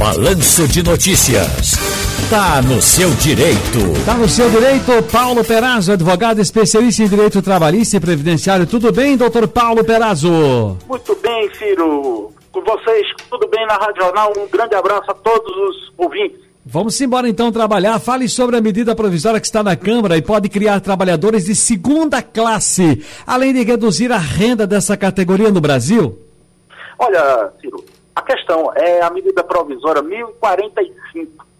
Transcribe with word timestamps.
Balanço 0.00 0.66
de 0.66 0.82
Notícias. 0.82 1.72
Tá 2.30 2.62
no 2.62 2.80
seu 2.80 3.10
direito. 3.16 4.02
Tá 4.06 4.14
no 4.14 4.26
seu 4.26 4.48
direito, 4.48 4.90
Paulo 5.12 5.44
Perazzo, 5.44 5.92
advogado 5.92 6.40
especialista 6.40 7.02
em 7.02 7.06
direito 7.06 7.42
trabalhista 7.42 7.98
e 7.98 8.00
previdenciário. 8.00 8.66
Tudo 8.66 8.90
bem, 8.90 9.14
doutor 9.14 9.46
Paulo 9.46 9.84
Perazzo? 9.84 10.78
Muito 10.88 11.14
bem, 11.16 11.54
Ciro. 11.54 12.32
Com 12.50 12.62
vocês, 12.62 13.08
tudo 13.28 13.46
bem 13.48 13.66
na 13.66 13.74
Rádio 13.74 14.02
Jornal. 14.02 14.32
Um 14.38 14.48
grande 14.48 14.74
abraço 14.74 15.10
a 15.10 15.14
todos 15.14 15.54
os 15.54 15.92
ouvintes. 15.98 16.40
Vamos 16.64 16.98
embora 16.98 17.28
então 17.28 17.52
trabalhar. 17.52 17.98
Fale 17.98 18.26
sobre 18.26 18.56
a 18.56 18.60
medida 18.62 18.96
provisória 18.96 19.38
que 19.38 19.46
está 19.46 19.62
na 19.62 19.76
Câmara 19.76 20.16
e 20.16 20.22
pode 20.22 20.48
criar 20.48 20.80
trabalhadores 20.80 21.44
de 21.44 21.54
segunda 21.54 22.22
classe, 22.22 23.04
além 23.26 23.52
de 23.52 23.64
reduzir 23.64 24.10
a 24.10 24.18
renda 24.18 24.66
dessa 24.66 24.96
categoria 24.96 25.50
no 25.50 25.60
Brasil. 25.60 26.18
Olha, 26.98 27.50
Ciro, 27.60 27.84
a 28.20 28.22
questão 28.22 28.72
é 28.74 29.02
a 29.02 29.10
medida 29.10 29.42
provisória 29.42 30.02
1045 30.02 31.50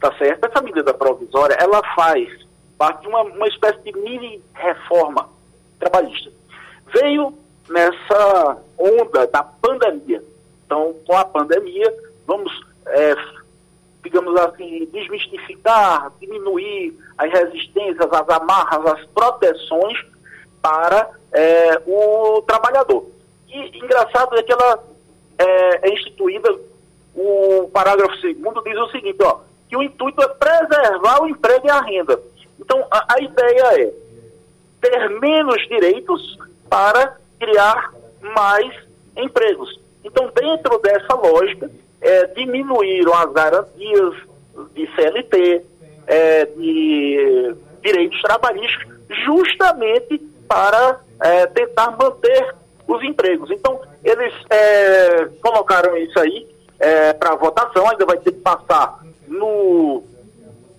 tá 0.00 0.12
certo? 0.16 0.46
Essa 0.46 0.62
medida 0.62 0.94
provisória, 0.94 1.54
ela 1.54 1.82
faz 1.94 2.26
parte 2.78 3.02
de 3.02 3.08
uma, 3.08 3.22
uma 3.22 3.46
espécie 3.46 3.78
de 3.80 3.92
mini 3.92 4.42
reforma 4.54 5.28
trabalhista. 5.78 6.30
Veio 6.92 7.34
nessa 7.68 8.56
onda 8.78 9.26
da 9.26 9.42
pandemia. 9.42 10.24
Então, 10.64 10.94
com 11.06 11.16
a 11.16 11.24
pandemia, 11.24 11.94
vamos, 12.26 12.50
é, 12.86 13.14
digamos 14.02 14.34
assim, 14.40 14.88
desmistificar, 14.90 16.10
diminuir 16.18 16.98
as 17.18 17.30
resistências, 17.30 18.10
as 18.10 18.28
amarras, 18.30 18.86
as 18.86 19.06
proteções 19.08 19.98
para 20.62 21.10
é, 21.32 21.82
o 21.86 22.42
trabalhador. 22.42 23.06
E 23.48 23.78
engraçado 23.78 24.38
é 24.38 24.42
que 24.42 24.52
ela 24.52 24.82
é, 25.40 25.88
é 25.88 25.94
instituída, 25.94 26.54
o 27.14 27.68
parágrafo 27.72 28.16
segundo 28.18 28.62
diz 28.62 28.76
o 28.76 28.90
seguinte, 28.90 29.18
ó, 29.22 29.40
que 29.68 29.76
o 29.76 29.82
intuito 29.82 30.22
é 30.22 30.28
preservar 30.28 31.22
o 31.22 31.28
emprego 31.28 31.66
e 31.66 31.70
a 31.70 31.80
renda. 31.80 32.20
Então, 32.58 32.86
a, 32.90 33.14
a 33.14 33.20
ideia 33.20 33.82
é 33.82 33.92
ter 34.80 35.08
menos 35.20 35.60
direitos 35.68 36.38
para 36.68 37.16
criar 37.38 37.92
mais 38.34 38.72
empregos. 39.16 39.80
Então, 40.04 40.30
dentro 40.34 40.78
dessa 40.78 41.14
lógica, 41.14 41.70
é, 42.00 42.26
diminuíram 42.28 43.14
as 43.14 43.32
garantias 43.32 44.14
de 44.74 44.88
CLT, 44.94 45.62
é, 46.06 46.44
de 46.46 47.54
direitos 47.82 48.20
trabalhistas, 48.22 48.88
justamente 49.24 50.18
para 50.48 51.00
é, 51.20 51.46
tentar 51.46 51.92
manter 51.92 52.54
os 52.94 53.02
empregos. 53.02 53.50
Então, 53.50 53.80
eles 54.02 54.32
é, 54.50 55.26
colocaram 55.42 55.96
isso 55.96 56.18
aí 56.18 56.46
é, 56.78 57.12
para 57.12 57.36
votação, 57.36 57.88
ainda 57.88 58.04
vai 58.04 58.18
ter 58.18 58.32
que 58.32 58.40
passar 58.40 59.00
no, 59.28 60.02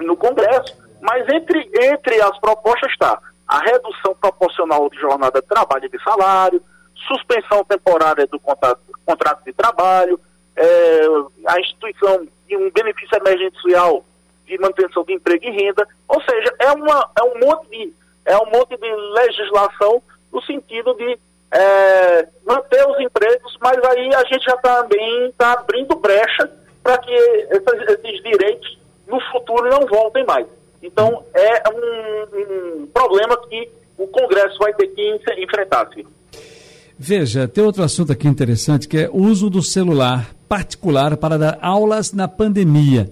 no 0.00 0.16
Congresso, 0.16 0.76
mas 1.00 1.28
entre, 1.28 1.70
entre 1.74 2.20
as 2.20 2.38
propostas 2.38 2.90
está 2.90 3.20
a 3.46 3.58
redução 3.60 4.14
proporcional 4.20 4.88
de 4.88 4.98
jornada 4.98 5.40
de 5.40 5.46
trabalho 5.46 5.84
e 5.84 5.88
de 5.88 6.02
salário, 6.02 6.62
suspensão 7.06 7.64
temporária 7.64 8.26
do 8.26 8.40
contrato, 8.40 8.80
contrato 9.04 9.44
de 9.44 9.52
trabalho, 9.52 10.18
é, 10.56 11.06
a 11.46 11.60
instituição 11.60 12.26
de 12.48 12.56
um 12.56 12.70
benefício 12.70 13.16
emergencial 13.18 14.04
de 14.46 14.58
manutenção 14.58 15.04
de 15.04 15.14
emprego 15.14 15.44
e 15.44 15.50
renda, 15.50 15.86
ou 16.08 16.20
seja, 16.22 16.54
é, 16.58 16.70
uma, 16.72 17.10
é 17.18 17.22
um 17.22 17.38
monte 17.38 17.68
de 17.70 17.92
é 18.26 18.38
um 18.38 18.46
monte 18.46 18.76
de 18.78 18.94
legislação 19.12 20.02
no 20.32 20.42
sentido 20.42 20.94
de 20.94 21.18
é, 21.54 22.26
manter 22.44 22.84
os 22.88 23.00
empregos, 23.00 23.56
mas 23.62 23.78
aí 23.84 24.12
a 24.12 24.24
gente 24.24 24.44
já 24.44 24.56
também 24.56 25.28
está 25.28 25.52
abrindo 25.52 25.94
brecha 25.94 26.50
para 26.82 26.98
que 26.98 27.12
esses, 27.12 27.88
esses, 27.88 28.22
direitos 28.22 28.78
no 29.06 29.20
futuro 29.30 29.70
não 29.70 29.86
voltem 29.86 30.26
mais. 30.26 30.46
Então, 30.82 31.24
é 31.32 31.62
um, 31.70 32.82
um 32.82 32.86
problema 32.88 33.36
que 33.48 33.70
o 33.96 34.06
Congresso 34.08 34.58
vai 34.58 34.74
ter 34.74 34.88
que 34.88 35.20
enfrentar. 35.38 35.88
Filho. 35.90 36.08
Veja, 36.98 37.46
tem 37.46 37.64
outro 37.64 37.82
assunto 37.82 38.12
aqui 38.12 38.26
interessante 38.26 38.88
que 38.88 38.98
é 38.98 39.08
o 39.08 39.18
uso 39.18 39.48
do 39.48 39.62
celular 39.62 40.34
particular 40.48 41.16
para 41.16 41.38
dar 41.38 41.58
aulas 41.62 42.12
na 42.12 42.26
pandemia. 42.28 43.10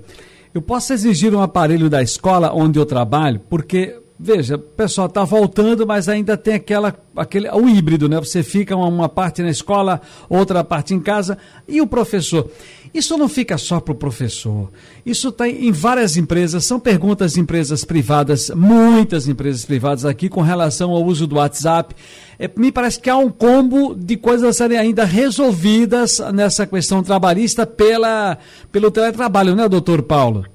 Eu 0.53 0.61
posso 0.61 0.93
exigir 0.93 1.35
um 1.35 1.41
aparelho 1.41 1.89
da 1.89 2.03
escola 2.03 2.53
onde 2.53 2.79
eu 2.79 2.85
trabalho, 2.85 3.41
porque 3.49 4.02
Veja, 4.25 4.57
pessoal 4.57 5.09
está 5.09 5.25
voltando, 5.25 5.85
mas 5.85 6.09
ainda 6.09 6.37
tem 6.37 6.55
aquela, 6.55 6.95
aquele, 7.17 7.49
o 7.51 7.69
híbrido, 7.69 8.09
né? 8.09 8.21
Você 8.21 8.45
fica 8.45 8.77
uma, 8.77 8.87
uma, 8.87 9.09
parte 9.09 9.43
na 9.43 9.51
escola, 9.51 10.01
outra 10.29 10.63
parte 10.63 10.95
em 10.95 11.01
casa. 11.01 11.37
E 11.67 11.81
o 11.81 11.89
professor? 11.89 12.49
Isso 12.95 13.19
não 13.19 13.29
fica 13.29 13.59
só 13.59 13.81
para 13.81 13.91
o 13.91 13.97
professor. 13.97 14.71
Isso 15.05 15.31
está 15.31 15.49
em 15.49 15.73
várias 15.73 16.17
empresas. 16.17 16.65
São 16.65 16.79
perguntas 16.79 17.33
de 17.33 17.41
empresas 17.41 17.85
privadas, 17.85 18.49
muitas 18.51 19.27
empresas 19.27 19.65
privadas 19.65 20.05
aqui, 20.05 20.29
com 20.29 20.41
relação 20.41 20.93
ao 20.93 21.03
uso 21.03 21.27
do 21.27 21.35
WhatsApp. 21.35 21.93
É, 22.39 22.49
me 22.55 22.71
parece 22.71 23.01
que 23.01 23.11
há 23.11 23.17
um 23.17 23.29
combo 23.29 23.93
de 23.93 24.17
coisas 24.17 24.49
a 24.49 24.53
serem 24.53 24.79
ainda 24.79 25.05
resolvidas 25.05 26.21
nessa 26.33 26.65
questão 26.65 27.03
trabalhista 27.03 27.67
pela, 27.67 28.39
pelo 28.71 28.89
teletrabalho, 28.89 29.57
né, 29.57 29.69
doutor 29.69 30.01
Paulo? 30.01 30.47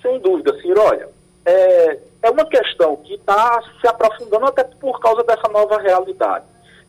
Sem 0.00 0.18
dúvida, 0.22 0.58
Ciro. 0.62 0.80
Olha, 0.80 1.06
é 1.44 1.98
é 2.24 2.30
uma 2.30 2.46
questão 2.46 2.96
que 2.96 3.14
está 3.14 3.60
se 3.80 3.86
aprofundando 3.86 4.46
até 4.46 4.64
por 4.64 4.98
causa 4.98 5.22
dessa 5.24 5.46
nova 5.52 5.78
realidade. 5.78 6.46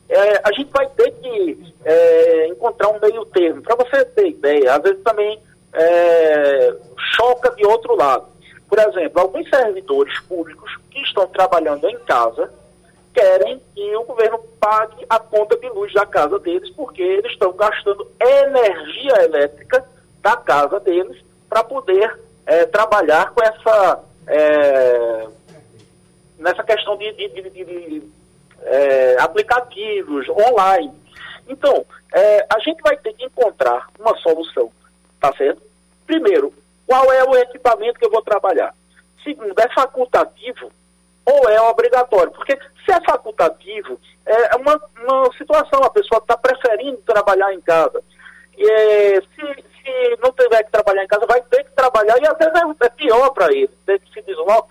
É, 0.08 0.42
a 0.42 0.54
gente 0.54 0.72
vai 0.72 0.88
ter 0.88 1.12
que 1.12 1.74
é, 1.84 2.48
encontrar 2.48 2.88
um 2.88 3.00
meio 3.02 3.26
termo. 3.26 3.62
Para 3.62 3.76
você 3.76 4.06
ter 4.06 4.30
ideia, 4.30 4.74
às 4.74 4.82
vezes 4.82 5.04
também 5.04 5.42
é, 5.74 6.74
choca 7.18 7.54
de 7.54 7.66
outro 7.66 7.98
lado. 7.98 8.28
Por 8.70 8.80
exemplo, 8.80 9.22
alguns 9.22 9.50
servidores 9.50 10.18
públicos 10.22 10.72
que 10.90 11.02
estão 11.02 11.28
trabalhando 11.28 11.86
em 11.86 12.00
casa 12.00 12.50
querem 13.14 13.62
que 13.74 13.96
o 13.98 14.04
governo 14.04 14.40
pague 14.60 15.06
a 15.10 15.20
conta 15.20 15.58
de 15.58 15.68
luz 15.70 15.94
da 15.94 16.06
casa 16.06 16.40
deles, 16.40 16.70
porque 16.72 17.02
eles 17.02 17.32
estão 17.32 17.52
gastando 17.52 18.10
energia 18.22 19.24
elétrica 19.24 19.86
da 20.22 20.38
casa 20.38 20.80
deles 20.80 21.22
para 21.50 21.62
poder 21.64 22.20
é, 22.46 22.66
trabalhar 22.66 23.32
com 23.32 23.44
essa 23.44 24.02
é, 24.28 25.28
nessa 26.38 26.64
questão 26.64 26.98
de, 26.98 27.12
de, 27.14 27.28
de, 27.30 27.50
de 27.50 28.04
é, 28.64 29.18
aplicativos 29.20 30.28
online. 30.30 30.94
Então, 31.48 31.86
é, 32.14 32.46
a 32.54 32.60
gente 32.60 32.82
vai 32.82 32.98
ter 32.98 33.14
que 33.14 33.26
encontrar 33.26 33.88
uma 34.00 34.16
solução, 34.18 34.72
tá 35.20 35.32
certo? 35.36 35.62
Primeiro, 36.06 36.54
qual 36.88 37.12
é 37.12 37.24
o 37.24 37.36
equipamento 37.36 38.00
que 38.00 38.06
eu 38.06 38.12
vou 38.12 38.22
trabalhar? 38.22 38.74
Segundo, 39.24 39.60
é 39.60 39.74
facultativo 39.74 40.72
ou 41.26 41.50
é 41.50 41.60
obrigatório? 41.62 42.32
Porque 42.32 42.58
se 42.86 42.92
é 42.92 43.02
facultativo, 43.02 44.00
é 44.26 44.56
uma, 44.56 44.80
uma 45.04 45.32
situação, 45.38 45.84
a 45.84 45.90
pessoa 45.90 46.20
está 46.20 46.38
preferindo 46.38 46.98
trabalhar 47.06 47.54
em 47.54 47.62
casa. 47.62 48.04
E, 48.58 48.72
é, 48.72 49.22
se, 49.22 49.64
se 49.84 50.18
não 50.22 50.32
tiver 50.32 50.64
que 50.64 50.72
trabalhar 50.72 51.04
em 51.04 51.08
casa, 51.08 51.26
vai 51.26 51.42
ter 51.42 51.64
que 51.64 51.72
trabalhar 51.72 52.18
e 52.22 52.28
às 52.28 52.38
vezes 52.38 52.54
é, 52.54 52.86
é 52.86 52.90
pior 52.90 53.30
para 53.32 53.52
ele, 53.52 53.75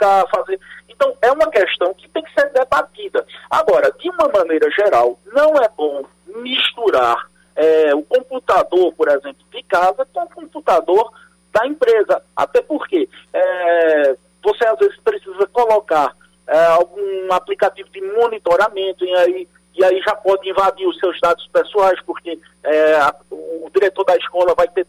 deslocar, 0.04 0.28
fazer. 0.28 0.60
Então, 0.88 1.16
é 1.22 1.32
uma 1.32 1.50
questão 1.50 1.94
que 1.94 2.08
tem 2.08 2.22
que 2.22 2.32
ser 2.34 2.50
debatida. 2.52 3.26
Agora, 3.50 3.90
de 3.98 4.08
uma 4.10 4.28
maneira 4.28 4.70
geral, 4.70 5.18
não 5.32 5.54
é 5.56 5.68
bom 5.76 6.04
misturar 6.36 7.28
é, 7.56 7.94
o 7.94 8.02
computador, 8.02 8.92
por 8.94 9.08
exemplo, 9.08 9.44
de 9.50 9.62
casa 9.64 10.06
com 10.12 10.22
o 10.22 10.28
computador 10.28 11.12
da 11.52 11.66
empresa. 11.66 12.22
Até 12.36 12.60
porque 12.62 13.08
é, 13.32 14.16
você 14.42 14.66
às 14.66 14.78
vezes 14.78 14.96
precisa 15.00 15.46
colocar 15.52 16.14
é, 16.46 16.66
algum 16.66 17.32
aplicativo 17.32 17.88
de 17.90 18.00
monitoramento 18.00 19.04
e 19.04 19.14
aí, 19.14 19.48
e 19.74 19.84
aí 19.84 20.00
já 20.02 20.14
pode 20.14 20.48
invadir 20.48 20.86
os 20.86 20.98
seus 20.98 21.18
dados 21.20 21.46
pessoais, 21.52 22.00
porque 22.02 22.38
é, 22.62 22.98
o 23.30 23.70
diretor 23.72 24.04
da 24.04 24.16
escola 24.16 24.54
vai 24.54 24.68
ter 24.68 24.86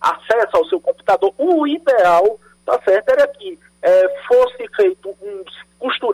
acesso 0.00 0.56
ao 0.56 0.64
seu 0.66 0.80
computador. 0.80 1.32
O 1.36 1.66
ideal, 1.66 2.38
tá 2.64 2.80
certo, 2.84 3.08
era 3.10 3.26
que 3.28 3.58
é, 3.84 4.08
fosse 4.26 4.53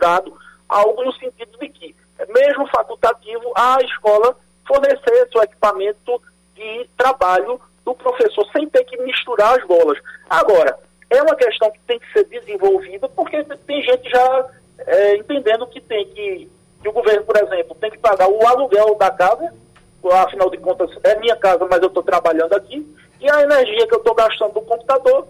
costurado 0.01 0.33
algo 0.67 1.03
no 1.03 1.13
sentido 1.13 1.57
de 1.59 1.69
que, 1.69 1.95
mesmo 2.29 2.67
facultativo, 2.67 3.51
a 3.55 3.77
escola 3.83 4.35
fornecesse 4.67 5.37
o 5.37 5.43
equipamento 5.43 6.21
de 6.55 6.89
trabalho 6.97 7.59
do 7.85 7.93
professor, 7.93 8.45
sem 8.51 8.67
ter 8.69 8.83
que 8.85 8.97
misturar 9.01 9.59
as 9.59 9.67
bolas. 9.67 9.99
Agora, 10.29 10.79
é 11.09 11.21
uma 11.21 11.35
questão 11.35 11.69
que 11.71 11.79
tem 11.81 11.99
que 11.99 12.11
ser 12.13 12.23
desenvolvida, 12.25 13.07
porque 13.09 13.43
tem 13.43 13.81
gente 13.81 14.09
já 14.09 14.45
é, 14.79 15.17
entendendo 15.17 15.67
que 15.67 15.81
tem 15.81 16.07
que, 16.07 16.49
que 16.81 16.89
o 16.89 16.93
governo, 16.93 17.25
por 17.25 17.37
exemplo, 17.37 17.75
tem 17.79 17.91
que 17.91 17.97
pagar 17.97 18.29
o 18.29 18.47
aluguel 18.47 18.95
da 18.95 19.11
casa, 19.11 19.53
afinal 20.13 20.49
de 20.49 20.57
contas 20.57 20.89
é 21.03 21.19
minha 21.19 21.35
casa, 21.35 21.67
mas 21.69 21.81
eu 21.81 21.87
estou 21.87 22.03
trabalhando 22.03 22.53
aqui, 22.53 22.87
e 23.19 23.29
a 23.29 23.41
energia 23.41 23.87
que 23.87 23.93
eu 23.93 23.99
estou 23.99 24.15
gastando 24.15 24.53
do 24.53 24.61
computador 24.61 25.27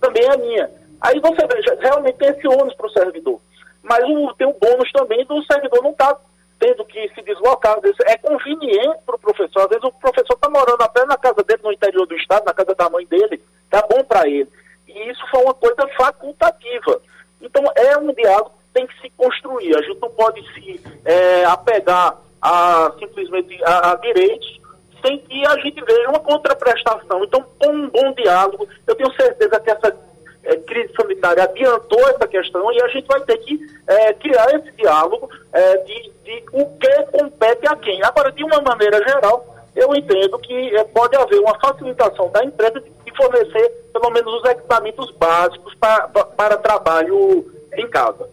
também 0.00 0.24
é 0.24 0.36
minha. 0.36 0.70
Aí 1.00 1.18
você 1.20 1.46
veja, 1.46 1.76
realmente 1.80 2.16
tem 2.16 2.28
esse 2.28 2.46
ônus 2.46 2.74
para 2.74 2.86
o 2.86 2.90
servidor. 2.90 3.40
Mas 3.88 4.04
o, 4.04 4.34
tem 4.34 4.46
o 4.46 4.52
bônus 4.52 4.90
também 4.92 5.24
do 5.24 5.42
servidor 5.44 5.82
não 5.82 5.92
estar 5.92 6.14
tá 6.14 6.20
tendo 6.58 6.84
que 6.84 7.08
se 7.14 7.22
deslocar. 7.22 7.78
É 8.06 8.16
conveniente 8.18 8.98
para 9.06 9.14
o 9.14 9.18
professor. 9.18 9.60
Às 9.60 9.68
vezes 9.68 9.84
o 9.84 9.92
professor 9.92 10.34
está 10.34 10.48
morando 10.50 10.82
até 10.82 11.04
na 11.04 11.16
casa 11.16 11.42
dele, 11.44 11.60
no 11.62 11.72
interior 11.72 12.06
do 12.06 12.16
estado, 12.16 12.44
na 12.44 12.54
casa 12.54 12.74
da 12.74 12.90
mãe 12.90 13.06
dele, 13.06 13.42
dá 13.70 13.82
bom 13.82 14.02
para 14.04 14.28
ele. 14.28 14.48
E 14.88 15.10
isso 15.10 15.22
foi 15.30 15.42
uma 15.42 15.54
coisa 15.54 15.86
facultativa. 15.96 17.00
Então, 17.40 17.62
é 17.76 17.96
um 17.98 18.12
diálogo 18.12 18.50
que 18.50 18.72
tem 18.74 18.86
que 18.86 19.00
se 19.00 19.10
construir. 19.10 19.76
A 19.76 19.82
gente 19.82 20.00
não 20.00 20.10
pode 20.10 20.42
se 20.54 20.80
é, 21.04 21.44
apegar 21.44 22.16
a 22.42 22.92
simplesmente 22.98 23.62
a, 23.64 23.92
a 23.92 23.94
direitos 23.96 24.60
sem 25.04 25.18
que 25.18 25.46
a 25.46 25.56
gente 25.58 25.80
veja 25.84 26.08
uma 26.08 26.20
contraprestação. 26.20 27.22
Então, 27.22 27.44
com 27.58 27.70
um 27.70 27.88
bom 27.88 28.12
diálogo, 28.14 28.66
eu 28.86 28.94
tenho 28.94 29.12
certeza 29.14 29.60
que 29.60 29.70
essa 29.70 29.96
é, 30.46 30.56
crise 30.56 30.92
sanitária 30.94 31.42
adiantou 31.42 32.00
essa 32.08 32.26
questão 32.26 32.72
e 32.72 32.80
a 32.80 32.88
gente 32.88 33.06
vai 33.06 33.20
ter 33.22 33.36
que 33.38 33.58
é, 33.86 34.12
criar 34.14 34.46
esse 34.54 34.70
diálogo 34.72 35.28
é, 35.52 35.76
de, 35.78 36.12
de, 36.24 36.44
o 36.52 36.66
que 36.78 37.02
compete 37.12 37.66
a 37.68 37.76
quem. 37.76 38.02
Agora, 38.04 38.30
de 38.32 38.44
uma 38.44 38.60
maneira 38.62 38.98
geral, 39.06 39.54
eu 39.74 39.94
entendo 39.94 40.38
que 40.38 40.76
é, 40.76 40.84
pode 40.84 41.16
haver 41.16 41.40
uma 41.40 41.58
facilitação 41.58 42.30
da 42.30 42.44
empresa 42.44 42.80
de 42.80 43.16
fornecer 43.16 43.68
pelo 43.92 44.10
menos 44.10 44.32
os 44.34 44.50
equipamentos 44.50 45.10
básicos 45.12 45.74
para, 45.74 46.08
para 46.08 46.56
trabalho 46.56 47.44
em 47.76 47.88
casa. 47.88 48.28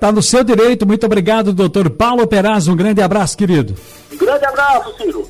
Está 0.00 0.10
no 0.10 0.22
seu 0.22 0.42
direito. 0.42 0.86
Muito 0.86 1.04
obrigado, 1.04 1.52
doutor 1.52 1.90
Paulo 1.90 2.26
Peraz. 2.26 2.68
Um 2.68 2.76
grande 2.76 3.02
abraço, 3.02 3.36
querido. 3.36 3.74
Um 4.10 4.16
grande 4.16 4.46
abraço, 4.46 4.96
Ciro. 4.96 5.28